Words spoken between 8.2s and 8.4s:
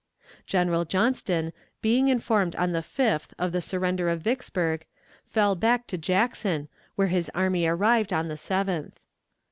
the